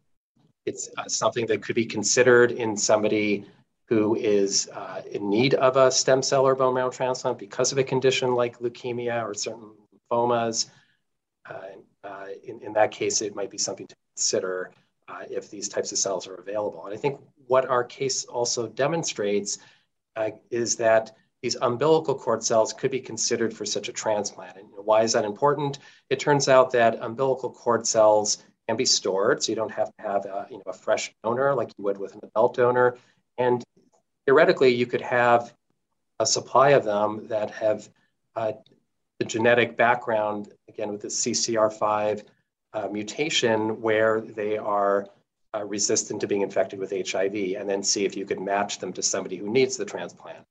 it's 0.66 0.90
uh, 0.98 1.08
something 1.08 1.46
that 1.46 1.62
could 1.62 1.76
be 1.76 1.86
considered 1.86 2.52
in 2.52 2.76
somebody 2.76 3.46
who 3.88 4.16
is 4.16 4.68
uh, 4.74 5.00
in 5.12 5.30
need 5.30 5.54
of 5.54 5.76
a 5.76 5.90
stem 5.90 6.20
cell 6.20 6.46
or 6.46 6.56
bone 6.56 6.74
marrow 6.74 6.90
transplant 6.90 7.38
because 7.38 7.70
of 7.70 7.78
a 7.78 7.84
condition 7.84 8.34
like 8.34 8.58
leukemia 8.58 9.22
or 9.22 9.32
certain 9.32 9.70
lymphomas. 10.10 10.66
Uh, 11.48 11.60
uh 12.02 12.26
in, 12.44 12.60
in 12.62 12.72
that 12.72 12.90
case, 12.90 13.22
it 13.22 13.34
might 13.36 13.50
be 13.50 13.58
something 13.58 13.86
to 13.86 13.94
consider 14.16 14.72
uh, 15.08 15.22
if 15.30 15.48
these 15.50 15.68
types 15.68 15.92
of 15.92 15.98
cells 15.98 16.26
are 16.26 16.34
available. 16.34 16.84
And 16.84 16.92
I 16.92 16.96
think 16.96 17.20
what 17.46 17.68
our 17.68 17.84
case 17.84 18.24
also 18.24 18.66
demonstrates 18.66 19.58
uh, 20.16 20.30
is 20.50 20.76
that 20.76 21.14
these 21.42 21.56
umbilical 21.62 22.14
cord 22.14 22.42
cells 22.42 22.72
could 22.72 22.90
be 22.90 22.98
considered 22.98 23.54
for 23.54 23.64
such 23.64 23.88
a 23.88 23.92
transplant. 23.92 24.56
And 24.56 24.66
why 24.84 25.02
is 25.02 25.12
that 25.12 25.24
important? 25.24 25.78
It 26.10 26.18
turns 26.18 26.48
out 26.48 26.72
that 26.72 26.98
umbilical 27.00 27.50
cord 27.50 27.86
cells 27.86 28.38
can 28.68 28.76
be 28.76 28.84
stored, 28.84 29.42
so 29.42 29.52
you 29.52 29.56
don't 29.56 29.72
have 29.72 29.94
to 29.96 30.02
have 30.02 30.24
a, 30.26 30.46
you 30.50 30.56
know, 30.56 30.64
a 30.66 30.72
fresh 30.72 31.12
donor 31.22 31.54
like 31.54 31.70
you 31.76 31.84
would 31.84 31.98
with 31.98 32.14
an 32.14 32.20
adult 32.24 32.56
donor. 32.56 32.96
And 33.38 33.62
theoretically, 34.26 34.74
you 34.74 34.86
could 34.86 35.02
have 35.02 35.52
a 36.18 36.26
supply 36.26 36.70
of 36.70 36.84
them 36.84 37.28
that 37.28 37.50
have 37.50 37.88
uh, 38.34 38.52
the 39.18 39.24
genetic 39.24 39.76
background, 39.76 40.52
again, 40.68 40.90
with 40.90 41.02
the 41.02 41.08
CCR5 41.08 42.24
uh, 42.72 42.88
mutation, 42.88 43.80
where 43.80 44.20
they 44.20 44.58
are 44.58 45.06
uh, 45.54 45.64
resistant 45.64 46.20
to 46.20 46.26
being 46.26 46.42
infected 46.42 46.78
with 46.78 46.90
HIV, 46.90 47.34
and 47.58 47.68
then 47.68 47.82
see 47.82 48.04
if 48.04 48.16
you 48.16 48.26
could 48.26 48.40
match 48.40 48.78
them 48.78 48.92
to 48.92 49.02
somebody 49.02 49.36
who 49.36 49.48
needs 49.48 49.76
the 49.76 49.84
transplant. 49.84 50.44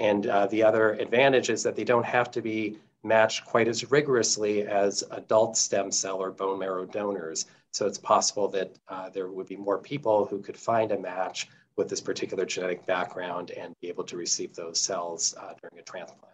And 0.00 0.26
uh, 0.26 0.46
the 0.48 0.64
other 0.64 0.92
advantage 0.94 1.48
is 1.48 1.62
that 1.62 1.76
they 1.76 1.84
don't 1.84 2.04
have 2.04 2.30
to 2.32 2.42
be 2.42 2.78
matched 3.04 3.44
quite 3.44 3.68
as 3.68 3.90
rigorously 3.90 4.62
as 4.62 5.02
adult 5.10 5.56
stem 5.56 5.90
cell 5.90 6.18
or 6.18 6.30
bone 6.30 6.58
marrow 6.58 6.84
donors. 6.84 7.46
So 7.72 7.86
it's 7.86 7.98
possible 7.98 8.48
that 8.48 8.78
uh, 8.88 9.08
there 9.10 9.28
would 9.28 9.46
be 9.46 9.56
more 9.56 9.78
people 9.78 10.26
who 10.26 10.40
could 10.40 10.56
find 10.56 10.92
a 10.92 10.98
match 10.98 11.48
with 11.76 11.88
this 11.88 12.00
particular 12.00 12.44
genetic 12.44 12.86
background 12.86 13.50
and 13.50 13.74
be 13.80 13.88
able 13.88 14.04
to 14.04 14.16
receive 14.16 14.54
those 14.54 14.80
cells 14.80 15.34
uh, 15.40 15.54
during 15.60 15.78
a 15.80 15.82
transplant. 15.82 16.32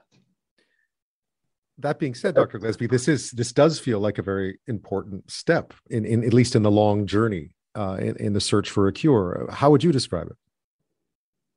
That 1.79 2.01
being 2.01 2.15
said, 2.15 2.35
Dr. 2.35 2.59
Gillespie, 2.59 2.89
this 2.89 3.07
is 3.07 3.31
this 3.31 3.53
does 3.53 3.79
feel 3.79 4.01
like 4.01 4.19
a 4.19 4.23
very 4.23 4.59
important 4.67 5.31
step 5.31 5.73
in, 5.89 6.05
in 6.05 6.25
at 6.25 6.35
least 6.35 6.57
in 6.57 6.65
the 6.65 6.73
long 6.73 7.07
journey 7.07 7.51
uh, 7.77 7.99
in, 8.01 8.17
in 8.17 8.33
the 8.33 8.41
search 8.41 8.69
for 8.69 8.89
a 8.89 8.93
cure. 8.93 9.47
How 9.51 9.71
would 9.71 9.85
you 9.85 9.93
describe 9.93 10.27
it? 10.27 10.37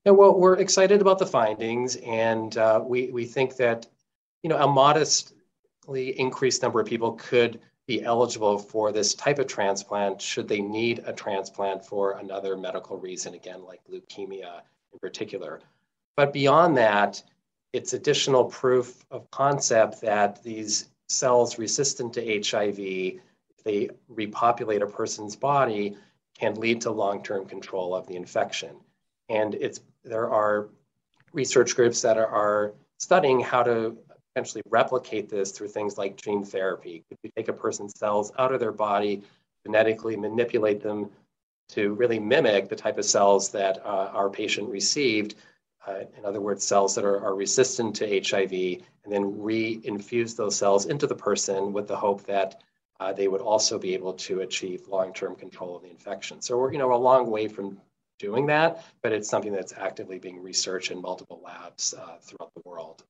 Yeah, 0.06 0.12
well, 0.12 0.38
we're 0.38 0.58
excited 0.58 1.02
about 1.02 1.18
the 1.18 1.26
findings, 1.26 1.96
and 1.98 2.56
uh, 2.56 2.84
we 2.86 3.10
we 3.12 3.26
think 3.26 3.56
that 3.58 3.88
you 4.44 4.50
know, 4.50 4.58
a 4.58 4.68
modestly 4.68 6.20
increased 6.20 6.62
number 6.62 6.80
of 6.80 6.88
people 6.88 7.14
could 7.14 7.60
be 7.88 8.04
eligible 8.04 8.58
for 8.58 8.92
this 8.92 9.14
type 9.14 9.40
of 9.40 9.48
transplant 9.48 10.22
should 10.22 10.48
they 10.48 10.62
need 10.62 11.04
a 11.06 11.14
transplant 11.14 11.86
for 11.86 12.18
another 12.20 12.56
medical 12.56 12.98
reason, 12.98 13.34
again, 13.34 13.64
like 13.64 13.82
leukemia 13.92 14.62
in 14.94 15.00
particular. 15.00 15.62
But 16.16 16.34
beyond 16.34 16.78
that, 16.78 17.22
it's 17.74 17.94
additional 17.94 18.46
proof 18.46 19.06
of 19.12 19.30
concept 19.32 20.02
that 20.02 20.44
these 20.44 20.90
cells 21.08 21.58
resistant 21.58 22.14
to 22.14 22.22
HIV, 22.22 22.80
if 22.80 23.64
they 23.64 23.90
repopulate 24.08 24.82
a 24.82 24.88
person's 24.88 25.36
body, 25.36 25.98
can 26.38 26.56
lead 26.56 26.82
to 26.82 26.92
long-term 26.92 27.46
control 27.46 27.96
of 27.96 28.08
the 28.08 28.16
infection. 28.16 28.76
And 29.30 29.56
it's 29.56 29.82
there 30.04 30.30
are 30.30 30.70
research 31.34 31.76
groups 31.76 32.02
that 32.02 32.18
are, 32.18 32.28
are 32.28 32.74
studying 33.00 33.40
how 33.40 33.64
to 33.64 33.98
potentially 34.34 34.62
replicate 34.70 35.30
this 35.30 35.52
through 35.52 35.68
things 35.68 35.98
like 35.98 36.16
gene 36.16 36.44
therapy. 36.44 37.04
Could 37.10 37.18
we 37.24 37.32
take 37.32 37.50
a 37.50 37.54
person's 37.54 37.98
cells 37.98 38.32
out 38.40 38.54
of 38.54 38.60
their 38.60 38.72
body, 38.72 39.24
genetically 39.66 40.16
manipulate 40.16 40.82
them 40.82 41.10
to 41.70 41.94
really 41.94 42.20
mimic 42.20 42.70
the 42.70 42.76
type 42.76 42.98
of 42.98 43.06
cells 43.06 43.50
that 43.50 43.86
uh, 43.86 44.10
our 44.14 44.30
patient 44.30 44.70
received? 44.70 45.36
Uh, 45.86 46.02
in 46.18 46.26
other 46.26 46.40
words, 46.40 46.64
cells 46.64 46.96
that 46.96 47.04
are, 47.04 47.24
are 47.26 47.36
resistant 47.36 47.96
to 47.96 48.22
HIV, 48.24 48.52
and 49.04 49.12
then 49.12 49.42
re-infuse 49.42 50.36
those 50.36 50.56
cells 50.56 50.86
into 50.86 51.08
the 51.08 51.16
person 51.16 51.74
with 51.74 51.88
the 51.88 51.96
hope 51.96 52.24
that 52.26 52.62
uh, 53.00 53.12
they 53.12 53.28
would 53.28 53.42
also 53.42 53.80
be 53.80 53.96
able 53.96 54.14
to 54.14 54.42
achieve 54.42 54.88
long-term 54.88 55.36
control 55.36 55.76
of 55.76 55.82
the 55.82 55.90
infection. 55.90 56.40
So 56.40 56.58
we're, 56.58 56.72
you 56.72 56.78
know, 56.78 56.94
a 56.94 56.96
long 56.96 57.32
way 57.32 57.48
from 57.48 57.80
doing 58.20 58.46
that, 58.46 58.86
but 59.02 59.12
it's 59.12 59.28
something 59.28 59.52
that's 59.52 59.74
actively 59.74 60.20
being 60.20 60.42
researched 60.42 60.92
in 60.92 61.02
multiple 61.02 61.42
labs 61.44 61.96
uh, 61.96 62.18
throughout 62.22 62.52
the 62.54 62.62
world 62.64 63.04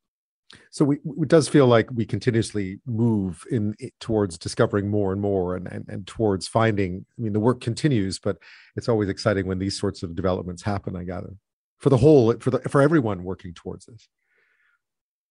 so 0.70 0.84
we, 0.86 0.98
it 1.22 1.28
does 1.28 1.48
feel 1.48 1.68
like 1.68 1.90
we 1.92 2.06
continuously 2.06 2.80
move 2.86 3.44
in 3.52 3.76
towards 4.00 4.38
discovering 4.38 4.90
more 4.90 5.12
and 5.12 5.22
more 5.22 5.56
and, 5.56 5.68
and 5.68 5.86
and 5.88 6.08
towards 6.08 6.48
finding 6.48 7.06
i 7.18 7.22
mean 7.22 7.34
the 7.34 7.40
work 7.40 7.62
continues 7.62 8.20
but 8.20 8.38
it's 8.76 8.90
always 8.90 9.10
exciting 9.10 9.46
when 9.46 9.60
these 9.60 9.80
sorts 9.80 10.04
of 10.04 10.16
developments 10.16 10.62
happen 10.62 10.96
i 10.96 11.04
gather 11.04 11.34
for 11.82 11.90
the 11.90 11.98
whole 11.98 12.34
for 12.40 12.52
the 12.52 12.60
for 12.70 12.82
everyone 12.82 13.24
working 13.24 13.54
towards 13.54 13.88
this. 13.88 14.08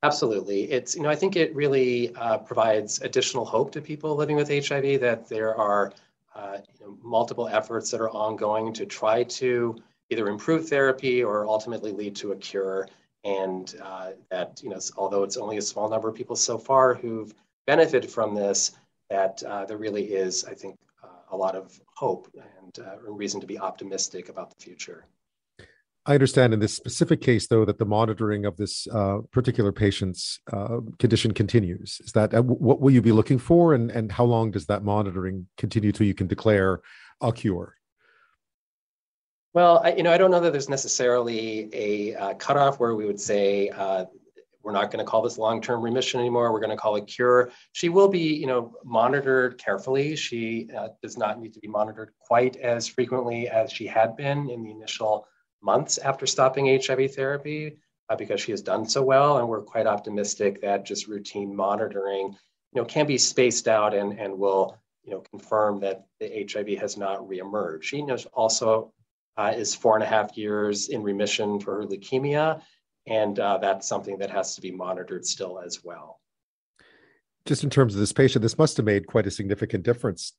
Absolutely. 0.03 0.71
It's 0.71 0.97
you 0.97 1.03
know 1.03 1.09
i 1.09 1.15
think 1.15 1.37
it 1.37 1.55
really 1.55 2.15
uh, 2.17 2.39
provides 2.39 3.01
additional 3.01 3.45
hope 3.45 3.71
to 3.73 3.81
people 3.81 4.17
living 4.17 4.37
with 4.37 4.49
hiv 4.49 5.01
that 5.01 5.29
there 5.29 5.55
are 5.57 5.93
uh, 6.35 6.59
you 6.79 6.87
know, 6.87 6.99
multiple 7.03 7.49
efforts 7.49 7.91
that 7.91 8.01
are 8.01 8.11
ongoing 8.11 8.73
to 8.73 8.87
try 8.87 9.23
to 9.25 9.77
either 10.11 10.29
improve 10.29 10.69
therapy 10.69 11.23
or 11.23 11.47
ultimately 11.47 11.93
lead 11.93 12.17
to 12.17 12.33
a 12.33 12.37
cure 12.37 12.89
and 13.25 13.75
uh, 13.83 14.11
that 14.31 14.61
you 14.63 14.71
know 14.71 14.79
although 14.97 15.23
it's 15.23 15.37
only 15.37 15.59
a 15.59 15.63
small 15.63 15.89
number 15.89 16.09
of 16.09 16.15
people 16.15 16.37
so 16.37 16.57
far 16.57 16.95
who've 16.95 17.35
benefited 17.67 18.11
from 18.11 18.35
this 18.35 18.73
that 19.11 19.43
uh, 19.43 19.65
there 19.65 19.77
really 19.77 20.05
is 20.05 20.45
i 20.45 20.55
think 20.55 20.77
uh, 21.05 21.09
a 21.33 21.37
lot 21.37 21.55
of 21.55 21.81
hope 22.01 22.29
and 22.35 22.79
uh, 22.79 22.97
reason 23.01 23.41
to 23.41 23.47
be 23.47 23.59
optimistic 23.59 24.31
about 24.31 24.49
the 24.51 24.57
future. 24.63 25.07
I 26.07 26.15
understand 26.15 26.55
in 26.55 26.61
this 26.61 26.75
specific 26.75 27.21
case 27.21 27.47
though 27.47 27.67
that 27.67 27.79
the 27.79 27.85
monitoring 27.85 28.47
of 28.47 28.57
this 28.57 28.87
uh, 28.89 29.19
particular 29.33 29.71
patient's 29.71 30.41
uh, 30.51 30.79
condition 30.99 31.33
continues. 31.33 32.01
Is 32.03 32.13
that 32.13 32.33
what 32.45 32.81
will 32.81 32.91
you 32.91 33.03
be 33.03 33.13
looking 33.13 33.39
for? 33.39 33.75
And, 33.75 33.91
and 33.91 34.11
how 34.11 34.25
long 34.25 34.51
does 34.51 34.67
that 34.67 34.83
monitoring 34.83 35.47
continue 35.59 35.93
till 35.93 36.07
you 36.07 36.15
can 36.15 36.27
declare 36.27 36.81
a 37.21 37.33
cure 37.33 37.77
well, 39.53 39.81
I, 39.85 39.95
you 39.95 40.03
know, 40.03 40.13
I 40.13 40.19
don't 40.19 40.31
know 40.31 40.41
that 40.41 40.53
there's 40.53 40.69
necessarily 40.69 41.69
a 41.73 42.15
uh, 42.15 42.35
cutoff 42.35 42.79
where 42.79 42.95
we 42.95 43.07
would 43.07 43.21
say 43.21 43.69
uh, 43.71 44.05
we're 44.63 44.73
not 44.73 44.91
going 44.91 45.05
to 45.05 45.11
call 45.11 45.23
this 45.23 45.39
long-term 45.39 45.81
remission 45.81 46.21
anymore. 46.21 46.53
We're 46.53 46.61
going 46.61 46.71
to 46.71 46.77
call 46.77 46.97
it 46.97 47.07
cure. 47.07 47.51
She 47.73 47.89
will 47.89 48.09
be, 48.09 48.35
you 48.35 48.47
know, 48.47 48.75
monitored 48.85 49.59
carefully. 49.59 50.15
She 50.17 50.69
uh, 50.77 50.89
does 51.03 51.17
not 51.17 51.41
need 51.41 51.55
to 51.55 51.61
be 51.61 51.69
monitored 51.69 52.13
quite 52.21 52.57
as 52.57 52.87
frequently 52.87 53.49
as 53.49 53.73
she 53.73 53.87
had 53.87 54.17
been 54.17 54.51
in 54.51 54.63
the 54.63 54.71
initial 54.71 55.27
months 55.63 55.99
after 55.99 56.27
stopping 56.27 56.81
HIV 56.81 57.15
therapy 57.15 57.77
uh, 58.09 58.17
because 58.17 58.41
she 58.41 58.51
has 58.51 58.63
done 58.63 58.87
so 58.89 59.03
well, 59.03 59.39
and 59.39 59.49
we're 59.49 59.63
quite 59.63 59.87
optimistic 59.87 60.61
that 60.61 60.85
just 60.85 61.07
routine 61.07 61.55
monitoring, 61.55 62.37
you 62.73 62.81
know, 62.81 62.85
can 62.85 63.07
be 63.07 63.19
spaced 63.19 63.69
out 63.69 63.95
and 63.95 64.19
and 64.19 64.37
will, 64.39 64.77
you 65.05 65.13
know, 65.13 65.21
confirm 65.31 65.81
that 65.81 66.07
the 66.19 66.47
HIV 66.51 66.81
has 66.81 66.97
not 66.97 67.21
reemerged. 67.21 67.85
She 67.85 68.03
knows 68.03 68.27
also 68.27 68.93
uh, 69.41 69.53
is 69.57 69.75
four 69.75 69.95
and 69.95 70.03
a 70.03 70.07
half 70.07 70.37
years 70.37 70.89
in 70.89 71.03
remission 71.03 71.59
for 71.61 71.77
her 71.77 71.87
leukemia. 71.87 72.61
And 73.07 73.39
uh, 73.39 73.59
that's 73.59 73.89
something 73.89 74.19
that 74.19 74.31
has 74.31 74.55
to 74.57 74.61
be 74.61 74.71
monitored 74.71 75.25
still 75.25 75.59
as 75.59 75.83
well. 75.83 76.21
Just 77.47 77.65
in 77.65 77.71
terms 77.71 77.95
of 77.95 78.01
this 78.01 78.13
patient, 78.13 78.43
this 78.43 78.59
must 78.59 78.77
have 78.77 78.85
made 78.85 79.07
quite 79.07 79.27
a 79.27 79.31
significant 79.31 79.83
difference. 79.83 80.35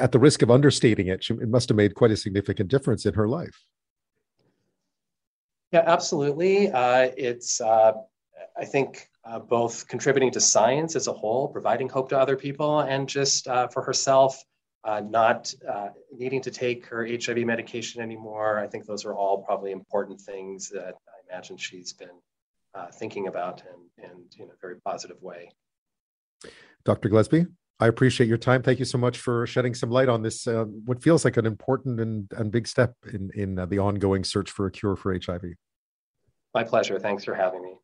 At 0.00 0.10
the 0.10 0.18
risk 0.18 0.42
of 0.42 0.50
understating 0.50 1.06
it, 1.06 1.24
it 1.30 1.48
must 1.48 1.68
have 1.68 1.76
made 1.76 1.94
quite 1.94 2.10
a 2.10 2.16
significant 2.16 2.68
difference 2.68 3.06
in 3.06 3.14
her 3.14 3.28
life. 3.28 3.64
Yeah, 5.70 5.84
absolutely. 5.86 6.72
Uh, 6.72 7.10
it's, 7.16 7.60
uh, 7.60 7.92
I 8.58 8.64
think, 8.64 9.08
uh, 9.24 9.38
both 9.38 9.86
contributing 9.86 10.32
to 10.32 10.40
science 10.40 10.96
as 10.96 11.06
a 11.06 11.12
whole, 11.12 11.46
providing 11.46 11.88
hope 11.88 12.08
to 12.08 12.18
other 12.18 12.36
people, 12.36 12.80
and 12.80 13.08
just 13.08 13.46
uh, 13.46 13.68
for 13.68 13.82
herself, 13.82 14.42
uh, 14.84 15.00
not 15.00 15.52
uh, 15.68 15.88
needing 16.12 16.40
to 16.42 16.50
take 16.50 16.86
her 16.86 17.06
HIV 17.06 17.38
medication 17.38 18.00
anymore. 18.00 18.58
I 18.58 18.66
think 18.66 18.86
those 18.86 19.04
are 19.04 19.14
all 19.14 19.42
probably 19.42 19.72
important 19.72 20.20
things 20.20 20.68
that 20.70 20.94
I 21.08 21.32
imagine 21.32 21.56
she's 21.56 21.92
been 21.92 22.08
thinking 22.92 23.26
about 23.26 23.60
and, 23.62 24.08
and 24.10 24.24
in 24.38 24.44
a 24.44 24.56
very 24.60 24.76
positive 24.82 25.20
way. 25.20 25.50
Dr. 26.84 27.08
Gillespie, 27.08 27.46
I 27.80 27.86
appreciate 27.86 28.26
your 28.26 28.38
time. 28.38 28.62
Thank 28.62 28.80
you 28.80 28.84
so 28.84 28.98
much 28.98 29.18
for 29.18 29.46
shedding 29.46 29.74
some 29.74 29.90
light 29.90 30.08
on 30.08 30.22
this, 30.22 30.46
uh, 30.46 30.64
what 30.64 31.02
feels 31.02 31.24
like 31.24 31.36
an 31.36 31.46
important 31.46 32.00
and, 32.00 32.28
and 32.36 32.50
big 32.50 32.66
step 32.66 32.94
in, 33.12 33.30
in 33.34 33.58
uh, 33.58 33.66
the 33.66 33.78
ongoing 33.78 34.24
search 34.24 34.50
for 34.50 34.66
a 34.66 34.70
cure 34.70 34.96
for 34.96 35.12
HIV. 35.12 35.44
My 36.54 36.64
pleasure. 36.64 36.98
Thanks 36.98 37.24
for 37.24 37.34
having 37.34 37.62
me. 37.62 37.74